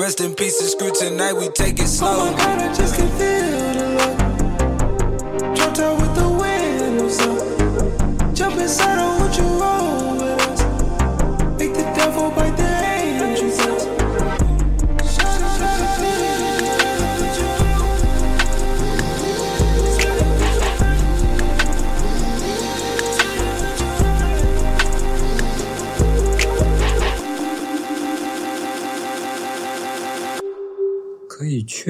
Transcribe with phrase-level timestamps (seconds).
[0.00, 2.08] Rest in peace and screw tonight, we take it slow.
[2.08, 3.39] Oh my god, I just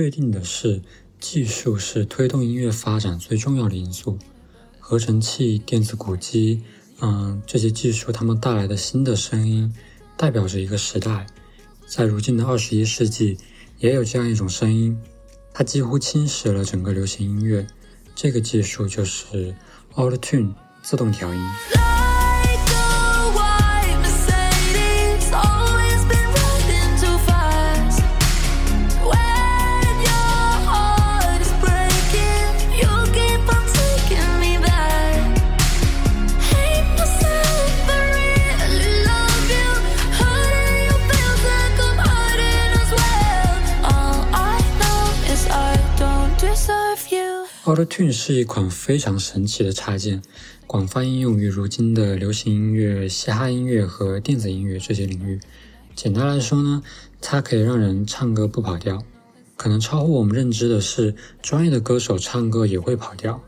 [0.02, 0.80] 确定的是，
[1.20, 4.18] 技术是推动音乐发展最重要的因素。
[4.78, 6.62] 合成器、电子鼓机，
[7.02, 9.70] 嗯，这些技术它们带来的新的声音，
[10.16, 11.26] 代表着一个时代。
[11.86, 13.36] 在如今的二十一世纪，
[13.78, 14.98] 也有这样一种声音，
[15.52, 17.66] 它几乎侵蚀了整个流行音乐。
[18.14, 19.54] 这个技术就是
[19.94, 21.40] Auto Tune 自动调音。
[47.70, 50.20] Auto Tune 是一款非常神奇的插件，
[50.66, 55.38] 广泛应用于如今的流行音乐、嘻哈音乐和电子音乐这些领域。
[55.94, 56.82] 简单来说呢，
[57.20, 59.00] 它可以让人唱歌不跑调。
[59.56, 63.40] 可能超乎我们认知的是，专业的歌手唱歌也会跑调。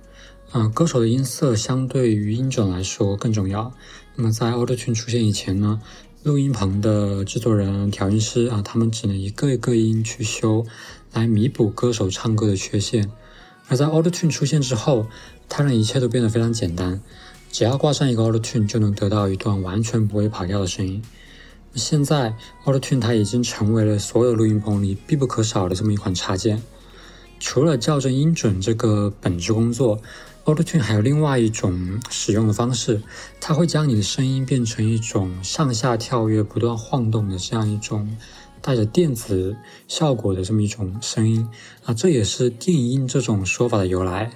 [0.52, 3.74] 嗯、歌手的音色相对于音准来说更重要。
[4.14, 5.80] 那么在 Auto Tune 出现以前呢，
[6.22, 10.64] 录音棚的制作人、调音师啊，他们只能一个一个音去修，
[11.12, 13.10] 来弥补歌手唱歌的缺陷。
[13.72, 15.06] 而在 Auto Tune 出现之后，
[15.48, 17.00] 它让一切都变得非常简单，
[17.50, 21.02] 只要挂上一个 Auto Tune 就能得到一段完全不会跑调的声音。
[21.74, 22.34] 现在
[22.66, 26.62] Auto Tune 它已经成为了所有录音棚里必不可少的这么一款插件。
[27.40, 29.98] 除了校正音准这个本质工作
[30.44, 33.00] ，Auto Tune 还有另外一种使用的方式，
[33.40, 38.18] 它会将你的声音变成一种上下跳跃、不断晃动的这样一种
[38.62, 39.56] 带着电子
[39.88, 41.46] 效果的这么一种声音
[41.84, 44.30] 啊，这也是电音这种说法的由来。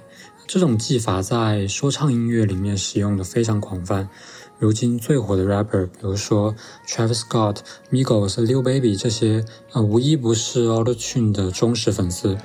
[0.45, 4.07] 这种技法在说唱音乐里面使用的非常广泛。
[4.59, 6.55] 如今最火的 rapper，比如说
[6.87, 7.57] Travis Scott、
[7.91, 12.35] Migos、Lil Baby 这些，呃，无一不是 Auto Tune 的忠实粉丝。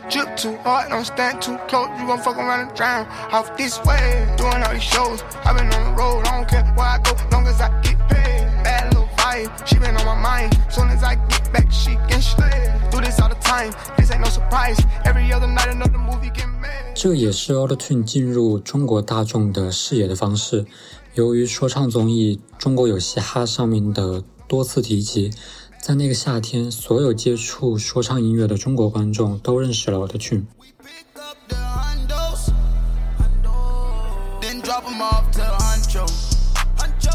[11.53, 12.73] Back, she can slay.
[12.91, 14.79] Do this all the time, this ain't no surprise.
[15.05, 16.95] Every other night, another movie get made.
[16.95, 20.67] 这也是 Auto Tune 进入中国大众的视野的方式。
[21.15, 25.31] 由于说唱综艺《中国有嘻哈》上面的多次提及，
[25.81, 30.45] 在那个夏天，所有接触说唱音乐的中国观众都认识了 Auto Tune。
[30.83, 32.51] Pick up the hundos,
[34.41, 36.07] then drop 'em off to Huncho.
[36.77, 37.13] Huncho.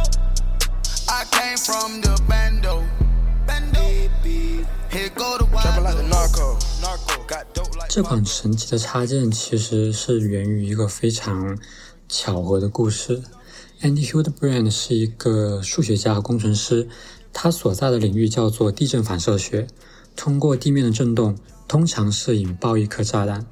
[1.08, 2.84] I came from the bando.
[2.84, 2.97] Bando.
[7.90, 11.58] 这款神奇的插件其实是源于一个非常
[12.08, 13.22] 巧合的故事。
[13.82, 16.88] Andy Hildebrand 是一个数学家和工程师，
[17.34, 19.68] 他所在的领域叫做地震反射学。
[20.16, 21.38] 通过地面的震动，
[21.68, 23.46] 通常是引爆一颗炸弹，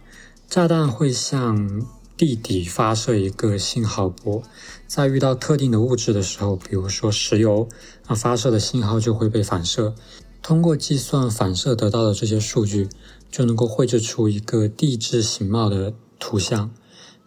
[0.49, 1.85] 炸弹会向
[2.17, 4.41] 地底发射一个信号波，
[4.87, 7.67] 在遇到特定的物质的时候，比如说石油，
[8.07, 9.93] 那发射的信号就会被反射。
[10.47, 12.87] 通过计算反射得到的这些数据，
[13.31, 16.69] 就能够绘制出一个地质形貌的图像。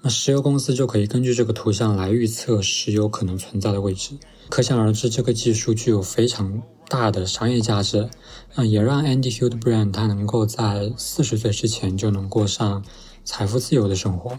[0.01, 4.13] 那石油公司就可以根据这个图像来预测石油可能存在的位置。
[4.49, 8.09] 可想而知，这个技术具有非常大的商业价值。
[8.55, 12.85] 嗯，也让 Andy Hildebrand 他能够在四十岁之前就能过上
[13.25, 14.39] 财富自由的生活。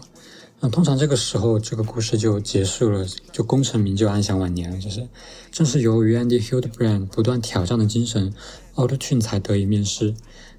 [0.62, 4.78] 那通常这个时候，这个故事就结束了，就功成名就、安享晚年了。
[4.78, 5.08] 就是，
[5.50, 8.34] 正是由于 Andy Hildebrand 不断挑战的精神
[8.74, 10.14] ，Auto Tune 才得以面世。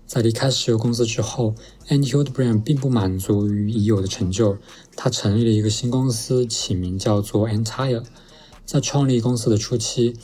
[0.08, 1.54] 在离开石油公司之后
[1.88, 4.58] ，Andy Hildebrand 并不满足于已有的成就，
[4.96, 8.04] 他成立了一个新公司，起名叫做 Entire。
[8.66, 10.16] 在创立公司的初期，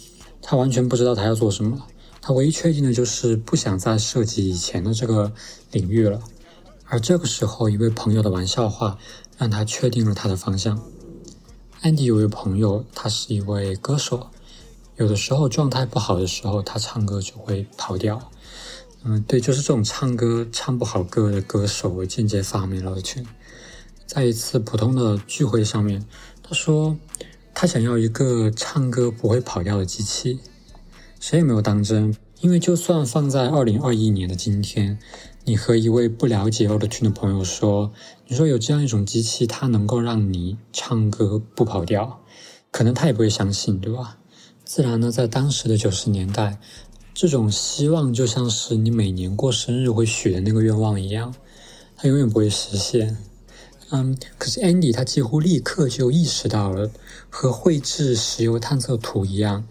[0.42, 1.86] 他完全不知道他要做什么，
[2.20, 5.32] 他唯一确定的就是不想再涉及以前的这个
[5.72, 6.20] 领域了。
[6.90, 8.98] 而这个时候，一位朋友的玩笑话
[9.38, 10.82] 让他确定了他的方向。
[11.82, 14.28] 安迪有位朋友，他是一位歌手，
[14.96, 18.32] 有的时候状态不好的时候，他唱歌就会跑调。
[19.04, 23.26] 嗯，对，就是这种唱歌唱不好歌的歌手，我间接发明了 Auto Tune。
[24.06, 26.06] 在一次普通的聚会上面，
[26.42, 26.98] 他说
[27.54, 30.40] 他想要一个唱歌不会跑调的机器，
[31.20, 32.16] 谁也没有当真。
[32.40, 34.98] 因为就算放在二零二一年的今天，
[35.50, 37.94] 你和一位不了解 Auto-Tune 的朋友说，
[38.28, 42.20] 你说有这样一种机器，它能够让你唱歌不跑调，
[42.70, 44.18] 可能他也不会相信，对吧？
[44.66, 46.60] 自然呢，在当时的九十年代，
[47.14, 51.34] 这种希望就像是你每年过生日会许的那个愿望一样，
[51.96, 53.18] 它永远不会实现。
[53.92, 56.92] 嗯，可是 Andy 他几乎立刻就意识到了，
[57.30, 59.66] 和绘制石油探测图一样，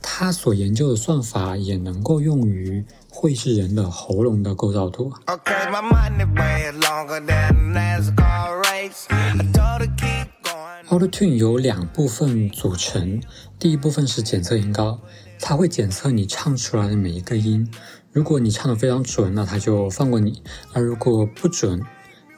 [0.00, 2.86] 他所研究的算法也能够用于
[3.20, 5.12] 绘制人的喉咙的构造图。
[5.26, 9.06] Okay, my money way longer than a NASCAR race.
[9.08, 10.86] I told her keep going.
[10.86, 13.20] Auto-Tune 由两部分组成，
[13.58, 15.00] 第一部分是检测音高，
[15.40, 17.68] 它会检测你唱出来的每一个音。
[18.12, 20.40] 如果你唱的非常准，那它就放过你；
[20.72, 21.82] 而如果不准，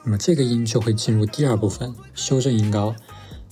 [0.03, 2.95] 那么这个音就会进入第二部分，修正音高。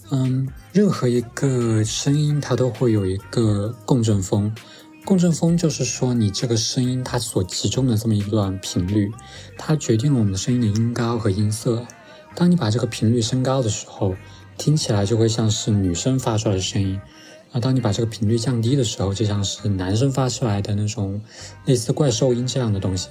[0.10, 4.52] 嗯，任何一个声音它都会有一个共振峰，
[5.06, 9.12] 共振峰就是说你这个声音它所集中的这么一段频率，
[9.58, 11.86] 它决定了我们的声音的音高和音色。
[12.36, 14.16] 当你把这个频率升高的时候，
[14.58, 17.00] 听起来就会像是女生发出来的声音；
[17.52, 21.20] 而当你把这个频率降低的时候，就像是男生发出来的那种
[21.66, 23.10] 类似怪兽音这样的东西。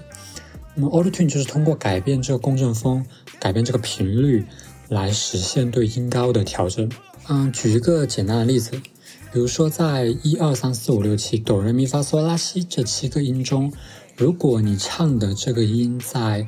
[0.76, 3.05] 那么 Auto-Tune 就是通过改变这个共振峰，
[3.40, 4.44] 改变这个频率，
[4.88, 6.88] 来实现对音高的调整。
[7.29, 8.81] 嗯，举一个简单的例子，
[9.30, 13.72] 比如说在一二三四五六七哆来咪发嗦拉西这七个音中，
[14.16, 16.46] 如果你唱的这个音在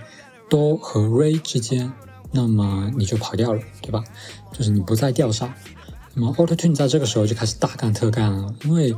[0.49, 1.93] 哆和瑞之间，
[2.33, 4.03] 那么你就跑调了，对吧？
[4.53, 5.53] 就是你不在调上。
[6.15, 8.95] 那么 Auto-Tune 在这个时候就开始大干特干了，因为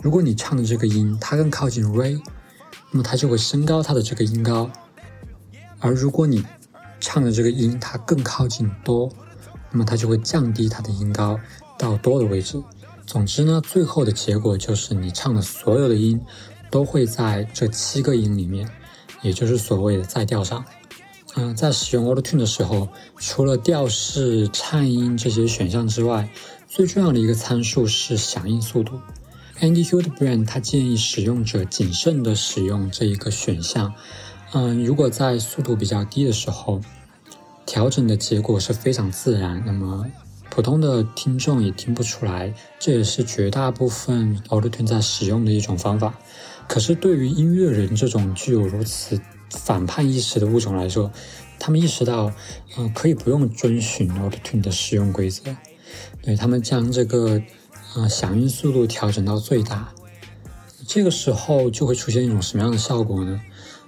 [0.00, 2.20] 如果你唱的这个音它更靠近 Re，
[2.90, 4.70] 那么它就会升高它的这个音高；
[5.78, 6.44] 而如果你
[6.98, 9.12] 唱的这个音它更靠近哆，
[9.70, 11.38] 那么它就会降低它的音高
[11.78, 12.60] 到哆的位置。
[13.08, 16.20] 总之呢，最后的结果就是你唱的所有的音
[16.70, 18.68] 都会在这七个音里面，
[19.22, 20.62] 也就是所谓的在调上。
[21.34, 26.28] 嗯，在使用 Auto-Tune 的时候，除了调式、颤音这些选项之外，
[26.68, 29.00] 最重要的一个参数是响应速度。
[29.60, 33.94] Andy Hildebrand 他建议使用者谨慎的使用这一个选项。
[34.52, 36.82] 嗯，如果在速度比较低的时候，
[37.64, 40.04] 调整的结果是非常自然，那么
[40.50, 42.52] 普通的听众也听不出来。
[42.78, 46.18] 这也是绝大部分 Auto-Tune 在使用的一种方法。
[46.66, 51.10] 可是对于音乐人这种具有如此反叛意识的物种来说，
[51.58, 52.32] 他们意识到，
[52.76, 55.56] 嗯、可以不用遵循 Auto-Tune 的使用规则，
[56.22, 57.40] 对他们将这个，
[57.96, 59.92] 呃，响应速度调整到最大。
[60.86, 63.40] 这个时候就会出现一种什么样的效果呢？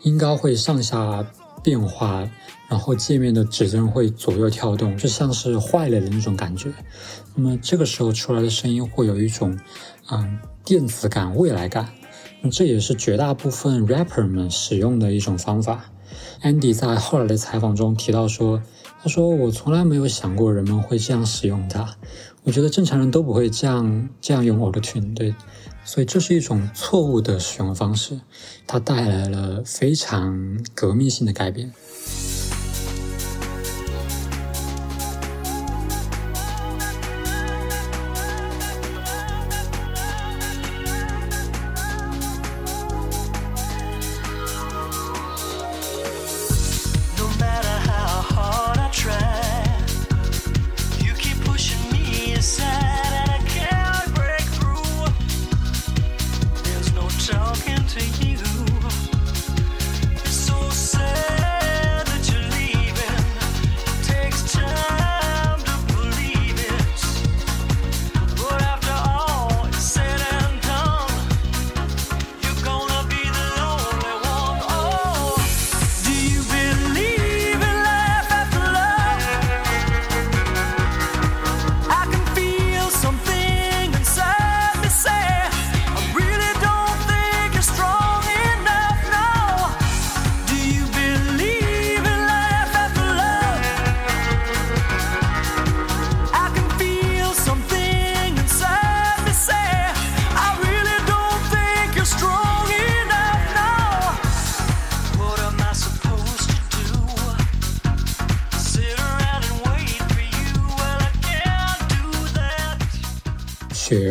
[0.03, 1.27] 音高会上下
[1.63, 2.29] 变化，
[2.69, 6.73] 然后界面的指针会左右跳动，就像是坏了的那种感觉。
[7.35, 9.59] 那么这个时候出来的声音会有一种，
[10.11, 11.89] 嗯，电子感、未来感。
[12.51, 15.85] 这也是绝大部分 rapper 们使用的一种方法。
[16.43, 18.63] Andy 在后来的采访中提到说
[19.03, 21.95] ：“他说我从来没有想过人们会这样使用它，
[22.43, 25.15] 我觉得正常人都不会这样这样用 Auto-Tune。
[25.15, 25.35] 对，
[25.85, 28.21] 所以这是一种错误的使用方式，
[28.67, 31.73] 它带来了非常革命性的改变。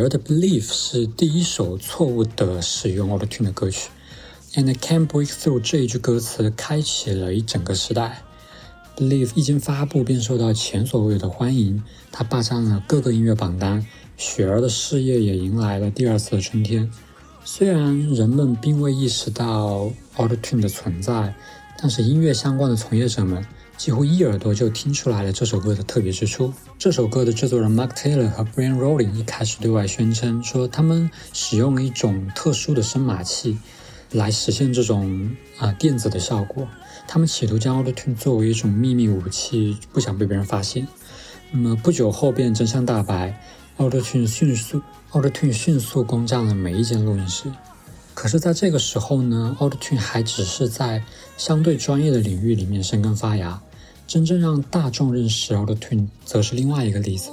[0.10, 3.92] The《Believe》是第一首错误的使用 Auto-Tune 的歌曲
[4.56, 8.24] ，and can't break through 这一句歌词开启了一整个时代。
[8.98, 13.86] Believe 一经发布便受到前所未有的欢迎，它霸占了各个音乐榜单，
[14.18, 16.90] 雪儿的事业也迎来了第二次的春天。
[17.46, 21.36] 虽然人们并未意识到 Auto-Tune 的存在，
[21.80, 23.46] 但是音乐相关的从业者们
[23.80, 26.54] 几乎一耳朵就听出来了这首歌的特别之处。
[26.78, 33.58] 这首歌的制作人 Mark Taylor 和 Brian Rowling 一开始对外宣称说，他们使用了一种特殊的声码器
[34.12, 36.68] 来实现这种啊、电子的效果。
[37.08, 40.86] 他们企图将 Auto-Tune 作为一种秘密武器，不想被别人发现。
[41.50, 43.42] 那么不久后便真相大白
[43.78, 44.82] ，Auto-Tune 迅速
[45.14, 47.50] Auto-Tune 迅速攻占了每一间录音室。
[48.14, 51.02] 可是，在这个时候呢，Auto-Tune 还只是在
[51.38, 53.62] 相对专业的领域里面生根发芽。
[54.10, 57.30] 真正让大众认识 Auto-Tune，则是另外一个例子。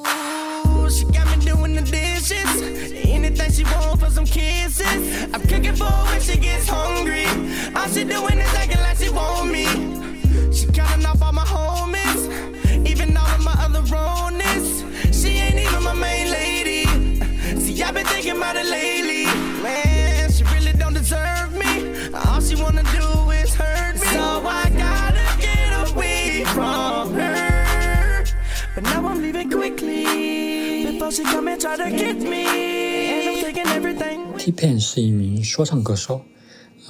[34.37, 36.21] T-Pain 是一名说唱歌手，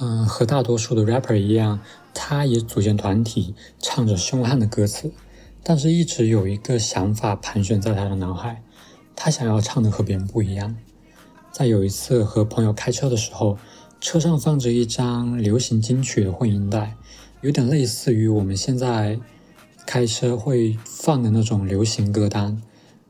[0.01, 1.79] 嗯、和大多数的 rapper 一样，
[2.13, 5.09] 他也组建团体，唱着凶悍的歌词，
[5.63, 8.61] 但是一直有一个想法盘旋在他的脑海，
[9.15, 10.75] 他想要唱的和别人不一样。
[11.53, 13.57] 在有一次和朋友开车的时候，
[14.01, 16.97] 车上放着一张流行金曲的混音带，
[17.39, 19.17] 有点类似于我们现在
[19.85, 22.61] 开车会放的那种流行歌单，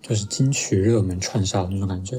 [0.07, 2.17] 就是金曲热门串烧那种感觉。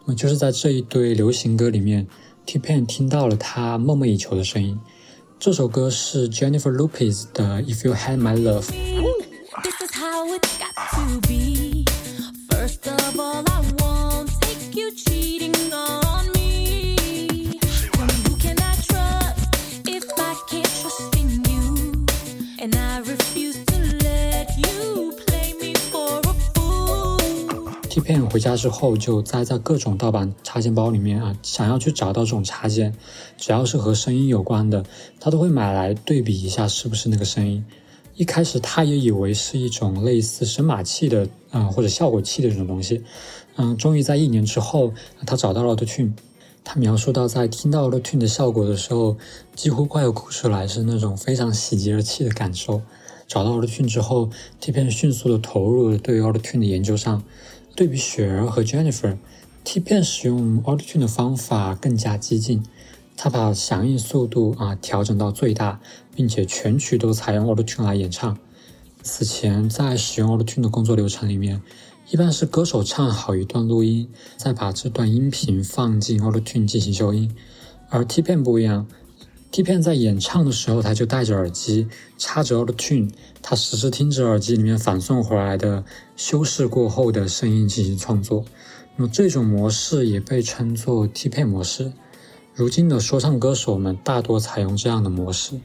[0.00, 2.06] 那么就是在这一堆流行歌里面
[2.46, 4.78] ，T-Pain 听到了他梦寐以求的声音。
[5.38, 8.62] 这首歌是 Jennifer Lopez 的《If You Had My Love》。
[28.00, 32.94] 片回家之后就栽在各种盗版插件包里面啊，想要去找到这种插件，
[33.36, 34.84] 只要是和声音有关的，
[35.18, 37.64] 他都会买来对比一下是不是那个声音。
[38.16, 43.02] 一开始他也以为是一种类似声码器的啊、呃或者效果器的这种东西，
[43.56, 44.92] 嗯，终于在一年之后，
[45.26, 46.12] 他找到了 Auto-Tune。
[46.62, 49.16] 他描述到，在听到 Auto-Tune 的效果的时候，
[49.56, 52.82] 几乎快要哭出来，是那种非常喜极而泣的感受。
[53.26, 54.28] 找到 Auto-Tune 之后
[54.60, 57.22] ，T-Pain 迅速的投入了对于 Auto-Tune 的研究上。
[57.80, 62.62] 对比雪儿和 Jennifer，T P 使用 Auto-Tune 的方法更加激进。
[63.16, 65.80] 他把响应速度啊调整到最大，
[66.14, 68.36] 并且全曲都采用 Auto-Tune 来演唱。
[69.02, 71.62] 此前在使用 Auto-Tune 的工作流程里面，
[72.10, 77.34] 一般是歌手唱好一段录音，再把这段音频放进 Auto-Tune 进行修音。
[77.88, 78.86] 而 T P 不一样
[79.50, 81.86] ，T-Pain 在演唱的时候，他就戴着耳机，
[82.18, 83.10] 插着 Auto-Tune，
[83.42, 85.84] 他实时听着耳机里面反送回来的
[86.16, 88.44] 修饰过后的声音进行创作。
[88.96, 91.92] 那么这种模式也被称作 T-Pain 模式。
[92.60, 95.58] 如今的说唱歌手们大多采用这样的模式，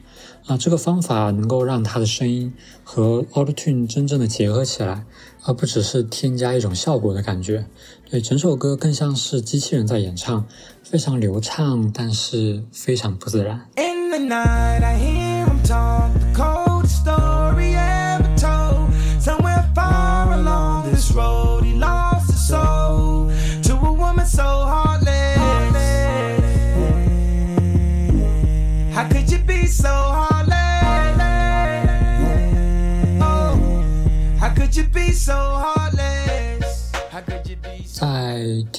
[0.46, 5.04] 啊，这个方法能够让他的声音和 Auto-Tune 真正的结合起来，
[5.44, 7.66] 而不只是添加一种效果的感觉。
[8.10, 10.46] 对，整首歌更像是机器人在演唱，
[10.82, 13.68] 非常流畅，但是非常不自然。
[13.76, 15.44] In the night, I hear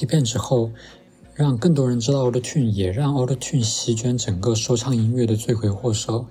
[0.08, 0.72] 在 T-Pain 之后，
[1.34, 6.26] 让更多人知道 Auto-Tune，也让 Auto-Tune 席卷整个说唱音乐的罪魁祸首，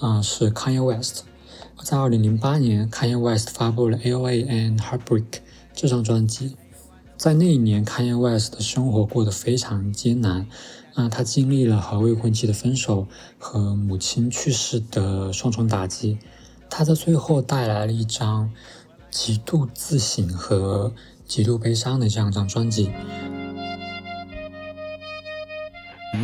[0.00, 1.24] 啊、是 Kanye West。
[1.84, 4.44] 在2008年，Kanye West 发布了《A.O.A.
[4.44, 5.22] and Heartbreak》
[5.74, 6.56] 这张专辑。
[7.18, 10.46] 在那一年，Kanye West 的生活过得非常艰难，
[10.94, 13.06] 啊、他经历了和未婚妻的分手
[13.38, 16.18] 和母亲去世的双重打击。
[16.70, 18.50] 他在最后带来了一张
[19.10, 20.92] 极度自省和
[21.27, 22.91] 极度悲伤的这样一张专辑。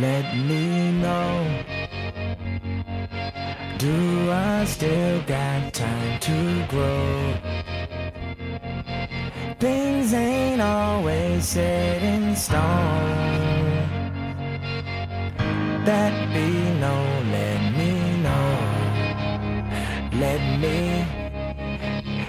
[0.00, 1.90] Let me know.
[3.78, 7.34] Do I still got time to grow?
[9.58, 12.60] Things ain't always set in stone.
[15.84, 16.48] That be
[16.78, 16.94] no,
[17.32, 18.58] let me know.
[20.18, 21.04] Let me.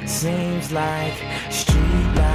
[0.06, 1.14] Seems like
[1.50, 2.35] streetlights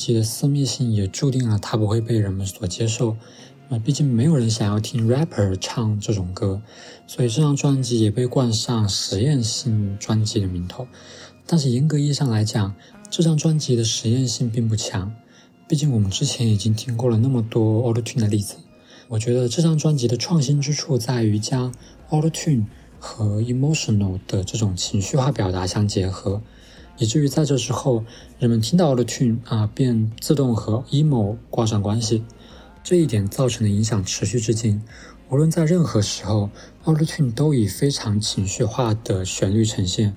[0.00, 3.18] 这张专辑的私密性也注定了它不会被人们所接受。
[3.68, 6.62] 那，毕竟没有人想要听 rapper 唱这种歌，
[7.06, 10.86] 所以这张专辑也被冠上实验性专辑的名头。
[11.44, 12.74] 但是严格意义上来讲，
[13.10, 15.12] 这张专辑的实验性并不强。
[15.68, 18.54] 毕竟我们之前已经听过了那么多 Auto Tune 的例子。
[19.08, 21.74] 我觉得这张专辑的创新之处在于将
[22.08, 22.64] Auto Tune
[22.98, 26.40] 和 emotional 的这种情绪化表达相结合，
[27.00, 28.04] 以至于在这之后，
[28.38, 32.22] 人们听到 Auto Tune 啊，便自动和 emo 挂上关系。
[32.84, 34.82] 这一点造成的影响持续至今。
[35.30, 36.50] 无论在任何时候
[36.84, 40.14] ，Auto Tune 都以非常情绪化的旋律呈现。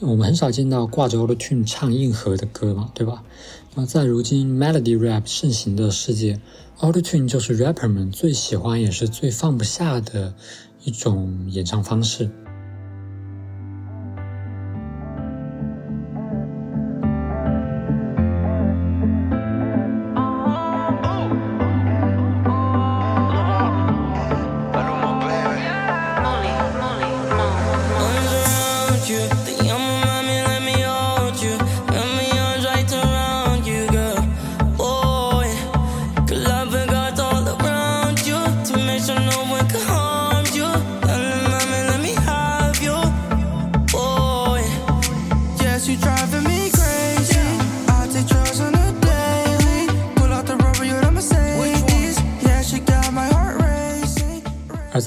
[0.00, 3.24] 我们很少见到挂着 Auto Tune 唱硬核的歌嘛，对吧？
[3.74, 6.38] 那在如今 Melody Rap 盛行的世界
[6.78, 10.34] ，Auto Tune 就是 rapper 们最喜欢也是最放不下的
[10.84, 12.30] 一种演唱方式。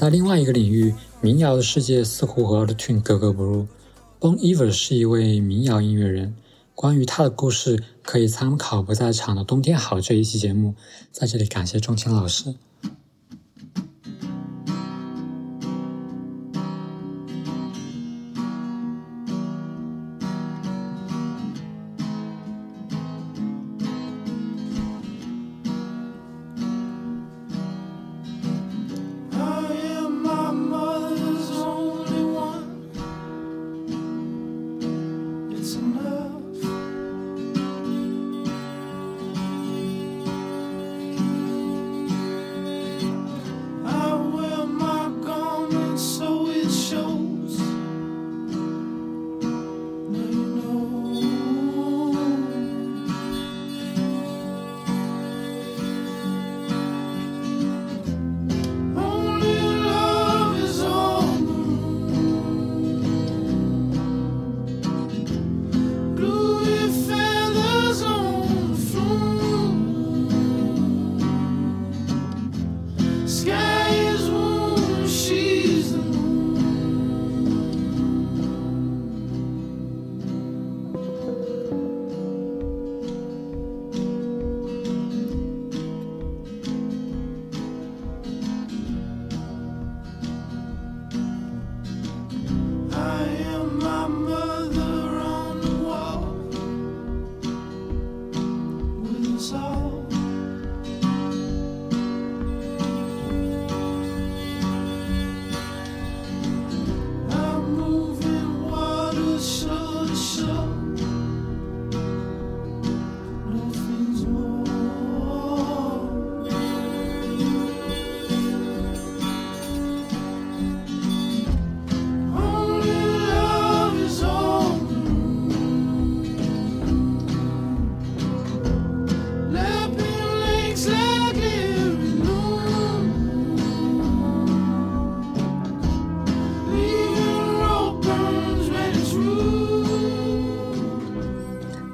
[0.02, 3.68] 在另外一个领域，民谣的世界似乎和 Auto Tune 格格不入。
[4.18, 6.34] Bon Iver 是一位民谣音乐人，
[6.74, 10.74] 关于他的故事可以参考不在场的《冬天好》这一期节目。
[11.12, 12.52] 在这里感谢钟情老师。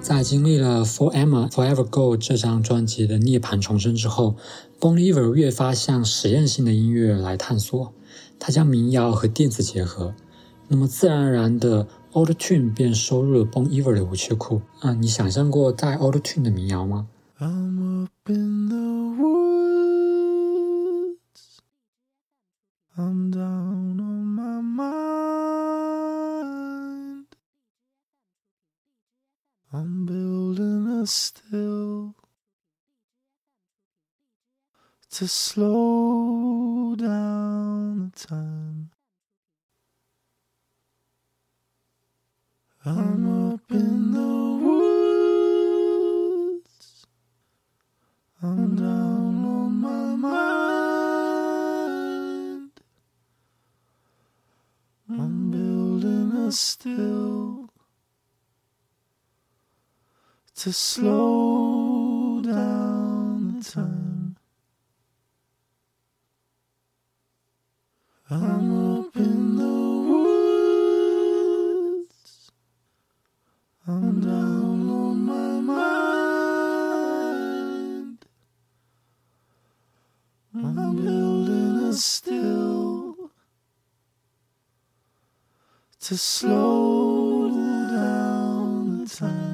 [0.09, 4.37] 在经历了《Forever Forever Go》这张专辑的涅槃重生之后
[4.81, 7.93] ，Bon Iver 越发向实验性的音乐来探索。
[8.39, 10.15] 他将民谣和电子结合，
[10.69, 14.63] 那么自然而然的 Auto Tune 便收入了 Bon Iver 的武器库。
[14.81, 18.09] 啊，你想象过带 Auto Tune 的民谣吗？I'm
[23.31, 25.68] down on my mind.
[29.71, 32.15] I'm building a still
[35.11, 38.91] to slow down the time.
[42.87, 44.59] I'm up in the
[46.57, 47.07] woods.
[48.43, 51.51] I'm down on my mind.
[55.11, 57.69] I'm building a still
[60.59, 64.37] to slow down the time.
[68.29, 69.79] I'm up in the
[72.03, 72.51] woods.
[73.87, 75.95] I'm down on my mind.
[80.57, 83.31] I'm building a still
[86.01, 89.48] to slow down the time.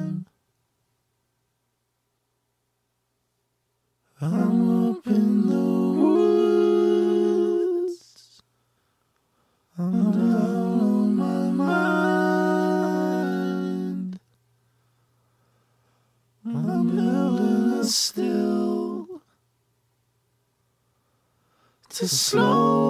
[21.95, 22.84] To slow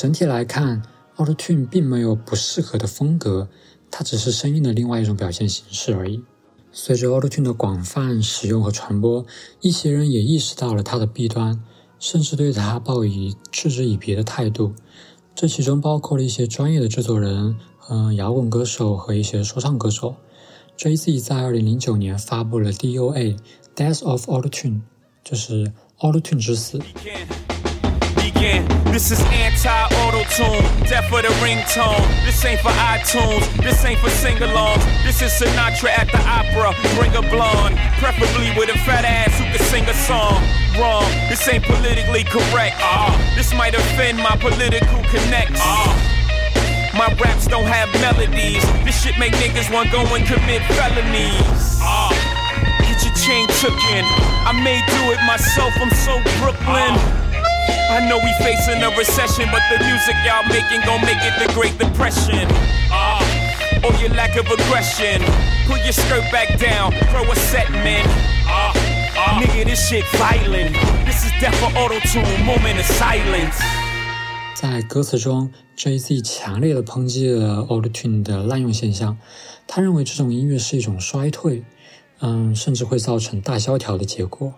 [0.00, 0.80] 整体来看
[1.18, 3.50] ，Auto Tune 并没有不适合的风格，
[3.90, 6.24] 它只是声音的另外一种表现形式而已。
[6.72, 9.26] 随着 Auto Tune 的广泛使用和传播，
[9.60, 11.62] 一些人也意识到了它的弊端，
[11.98, 14.72] 甚至对它抱以嗤之以鼻的态度。
[15.34, 17.58] 这其中包括了一些专业的制作人、
[17.90, 20.14] 嗯、摇滚歌手和一些说唱歌手。
[20.78, 23.36] Jay-Z 在2009年发布了 DOA
[23.76, 24.80] Death of Auto Tune，
[25.22, 26.80] 就是 Auto Tune 之死。
[28.40, 28.64] Begin.
[28.88, 32.00] This is anti-auto tune, death for the ringtone.
[32.24, 34.80] This ain't for iTunes, this ain't for sing-alongs.
[35.04, 36.72] This is Sinatra at the opera.
[36.96, 40.40] Bring a blonde, preferably with a fat ass who can sing a song.
[40.80, 42.80] Wrong, this ain't politically correct.
[42.80, 45.60] Ah, this might offend my political connects.
[45.60, 45.92] Ah.
[46.96, 48.64] My raps don't have melodies.
[48.88, 51.76] This shit make niggas want go and commit felonies.
[51.84, 52.08] Ah,
[52.88, 54.04] get your chain took in.
[54.48, 55.76] I may do it myself.
[55.76, 57.28] I'm so Brooklyn.
[57.89, 61.53] I know we facing a recession, but the music y'all making gon' make it the
[61.53, 62.47] Great Depression.
[62.91, 63.21] Ah,
[63.83, 65.21] or your lack of aggression.
[65.67, 68.05] Pull your skirt back down, throw a set, man.
[68.47, 68.73] Ah,
[69.17, 69.39] ah.
[69.41, 70.75] Nigga, this shit violent.
[71.05, 73.59] This is death for auto tune, moment of silence.
[74.55, 79.17] 在歌词中，Jay-Z 强烈的抨击了 Auto-Tune 的滥用现象。
[79.67, 81.63] 他认为这种音乐是一种衰退，
[82.21, 84.53] 嗯，甚至会造成大萧条的结果。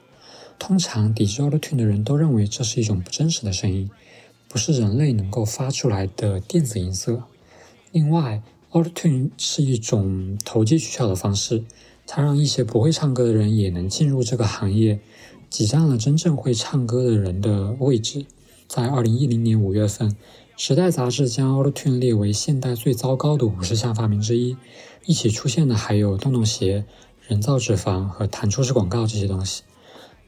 [0.64, 3.90] 通常抵制 Auto-Tune 的人都认为这是一种不真实的声音，
[4.48, 7.24] 不是人类能够发出来的电子音色。
[7.90, 11.64] 另外，Auto-Tune 是一种投机取巧的方式，
[12.06, 15.00] 它让一些不会唱歌的人也能进入这个行业，
[15.50, 18.24] 挤占了真正会唱歌的人的位置。
[18.68, 20.10] 在二零一零年五月份，
[20.56, 24.56] 《时代》杂志将 Auto-Tune 列为现代最糟糕的五十项发明之一。
[25.06, 26.84] 一起出现的还有洞洞鞋、
[27.26, 29.64] 人造脂肪和弹出式广告这些东西。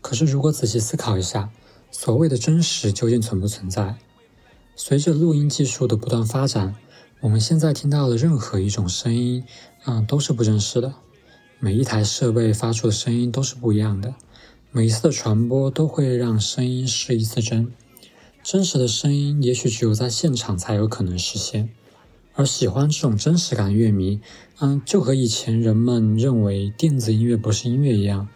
[0.04, 1.48] 可是，如果仔细思考一下，
[1.90, 3.96] 所谓的真实究竟存不存在？
[4.76, 6.74] 随着录音技术的不断发展，
[7.20, 9.42] 我们现在听到的任何一种声音，
[9.86, 10.92] 嗯，都是不真实的。
[11.58, 14.14] 每一台设备发出的声音都是不一样的，
[14.70, 17.72] 每一次的传播都会让声音失一次真。
[18.42, 21.70] 真实的声音也许只有在现场才有可能实现，
[22.34, 24.20] 而喜欢这种真实感的乐迷，
[24.60, 28.28] 嗯，就和以前人们认为电子音乐不是音乐一样，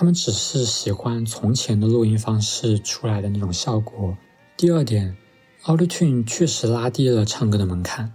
[0.00, 4.16] 他们只是喜欢从前的录音方式出来的那种效果。
[4.56, 5.16] 第二点
[5.64, 8.12] ，Auto-Tune 确实拉低了唱歌的门槛，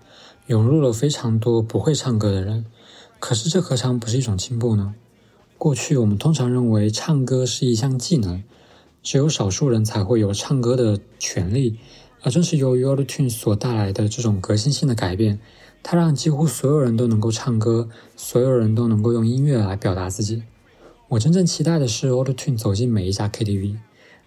[0.47, 2.65] 涌入了非常多不会唱歌的人。
[3.19, 4.95] 可是这何尝不是一种进步呢？
[5.57, 8.41] 过去我们通常认为唱歌是一项技能，
[9.01, 11.77] 只有少数人才会有唱歌的权利，
[12.21, 15.37] 而正是由于 Auto-Tune 所带来的这种革新性的改变，
[15.83, 20.43] 它让几乎所有人都能够唱歌，所有人都能够用音乐来表达自己。
[21.13, 23.75] 我真正期待的是 Auto-Tune 走进每一家 KTV，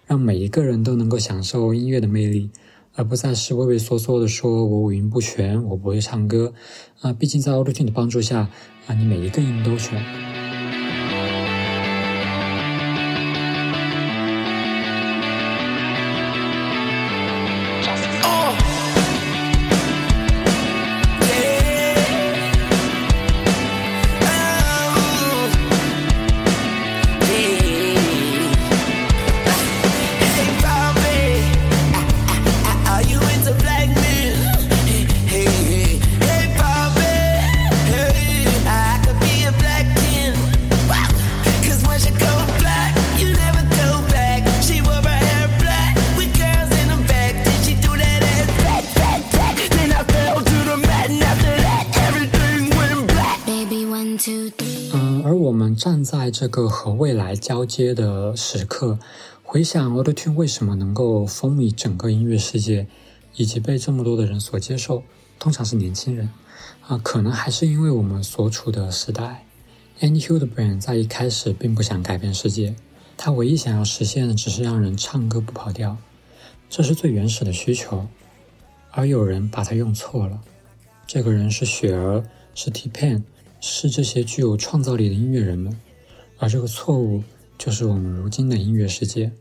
[0.05, 2.49] 让每一个人都能够享受音乐的魅力，
[2.95, 6.53] 而不再是畏畏缩缩的说“我五音不全，我不会唱歌”。
[7.01, 8.49] 啊，毕竟在 Auto-Tune 的帮助下，
[8.85, 10.26] 啊，你每一个音都全。
[56.57, 58.97] 个和未来交接的时刻，
[59.43, 62.87] 回想 Auto-Tune 为什么能够风靡整个音乐世界，
[63.35, 65.03] 以及被这么多的人所接受，
[65.37, 66.31] 通常是年轻人
[66.87, 69.45] 啊，可能还是因为我们所处的时代。
[69.99, 72.75] Andy Hildebrand 在一开始并不想改变世界，
[73.15, 75.97] 他唯一想要实现的只是让人唱歌不跑调，
[76.71, 78.07] 这是最原始的需求。
[78.89, 80.41] 而有人把它用错了。
[81.05, 82.23] 这个人是雪儿，
[82.55, 83.21] 是 T-Pain，
[83.61, 85.79] 是这些具有创造力的音乐人们。
[86.39, 87.23] 而这个错误
[87.57, 89.31] 就是我们如今的音乐世界。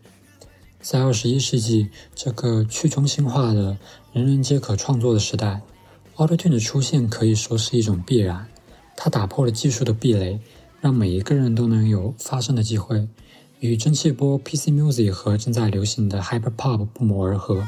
[0.81, 3.77] 在二十一世纪这个去中心化的、
[4.13, 5.61] 人人皆可创作的时代
[6.17, 8.47] ，Auto-Tune 的出现可以说是一种必然。
[8.97, 10.39] 它打破了技术的壁垒，
[10.81, 13.09] 让每一个人都能有发声的机会，
[13.61, 17.67] 与蒸汽波、PC Music 和正在流行的 Hyper Pop 不谋而合。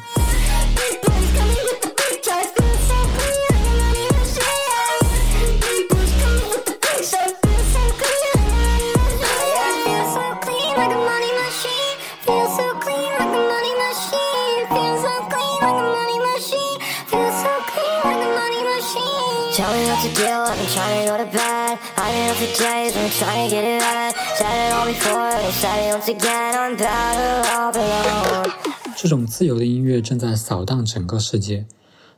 [19.57, 22.37] Tell me what to do, I've been trying to go to bed I've been up
[22.37, 25.93] for days, been trying to get it right Said it all before, they said it
[25.93, 28.51] once again I'm better off alone
[28.95, 31.65] 这种自由的音乐正在扫荡整个世界，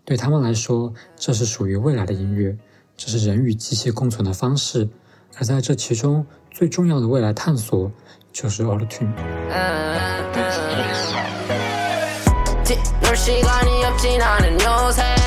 [0.03, 2.55] 对他们来说，这是属于未来的音乐，
[2.95, 4.87] 这是人与机器共存的方式。
[5.37, 7.91] 而在这其中，最重要的未来探索
[8.31, 9.13] 就是 Auto-Tune。
[13.01, 15.18] 놀 시간이 없진 않은 요새 일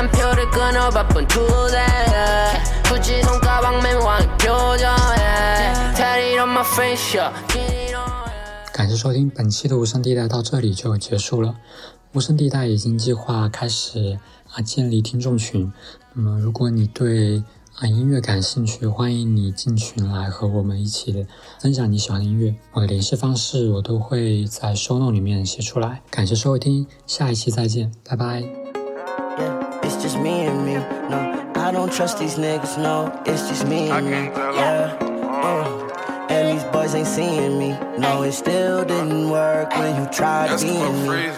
[0.00, 1.78] 단 표를 끊어 바쁜 투대
[2.88, 5.16] 굳이 손가락 메모한 표정에
[5.94, 7.32] Tell it on my face, yeah.
[7.48, 8.06] Get it on.
[8.72, 11.56] 感谢收听本期的无声地带，到这里就结束了。
[12.12, 14.18] 无声地带已经计划开始
[14.52, 15.72] 啊建立听众群，
[16.12, 17.42] 那么如果你对
[17.76, 21.26] 啊音乐感兴趣，欢迎你进群来和我们一起
[21.60, 22.54] 分享你喜欢的音乐。
[22.72, 26.02] 我的联系方式我都会在 show note 里面写出来。
[26.10, 28.59] 感谢收听，下一期再见，拜拜。
[29.83, 30.75] It's just me and me.
[30.75, 32.77] No, I don't trust these niggas.
[32.77, 34.11] No, it's just me and me.
[34.11, 37.77] Yeah, uh, and these boys ain't seeing me.
[37.97, 41.31] No, it still didn't work when you tried being me.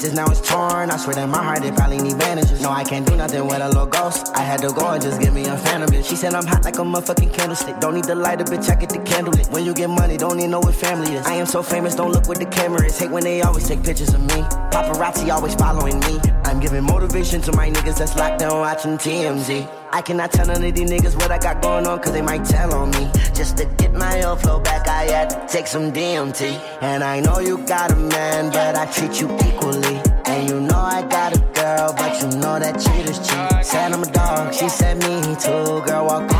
[0.00, 0.90] Pieces, now it's torn.
[0.90, 2.60] I swear that my heart, it probably need bandages.
[2.60, 4.30] No, I can't do nothing with a little ghost.
[4.34, 6.08] I had to go and just give me a phantom bitch.
[6.08, 7.80] She said I'm hot like a motherfucking candlestick.
[7.80, 9.48] Don't need the lighter, bitch, I get the candle lit.
[9.48, 11.26] When you get money, don't need know what family is.
[11.26, 12.98] I am so famous, don't look what the camera is.
[12.98, 14.40] Hate when they always take pictures of me.
[14.72, 16.18] Paparazzi always following me.
[16.44, 19.68] I'm giving motivation to my niggas that's locked down watching TMZ.
[19.92, 22.44] I cannot tell none of these niggas what I got going on, cause they might
[22.44, 23.10] tell on me.
[23.34, 23.89] Just to get
[24.30, 26.42] old flow back, I had to take some DMT.
[26.80, 29.96] And I know you got a man, but I treat you equally.
[30.26, 33.64] And you know I got a girl, but you know that cheaters cheat.
[33.64, 35.82] Said I'm a dog, she said me too.
[35.86, 36.39] Girl, walk.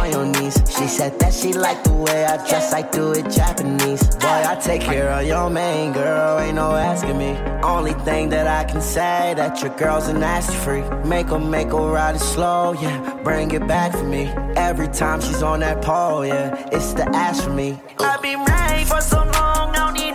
[0.80, 4.02] She said that she like the way I dress, I do it Japanese.
[4.16, 7.36] Boy, I take care of your main girl, ain't no asking me.
[7.62, 10.86] Only thing that I can say that your girl's a nasty freak.
[11.04, 13.20] Make her, make her ride it slow, yeah.
[13.22, 14.24] Bring it back for me.
[14.56, 16.70] Every time she's on that pole, yeah.
[16.72, 17.78] It's the ass for me.
[17.98, 20.09] I've been right for so long, need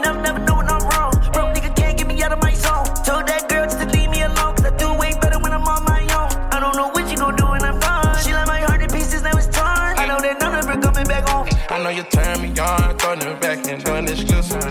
[11.96, 14.62] you turn me on, throwing it back and doing exclusive.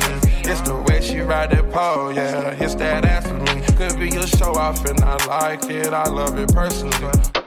[0.44, 2.50] It's the way she ride that pole, yeah.
[2.60, 3.62] It's that ass for me.
[3.76, 7.43] Could be a show off and I like it, I love it personally.